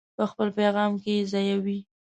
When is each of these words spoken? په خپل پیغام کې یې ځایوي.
په 0.17 0.23
خپل 0.31 0.47
پیغام 0.59 0.91
کې 1.01 1.11
یې 1.17 1.27
ځایوي. 1.31 1.79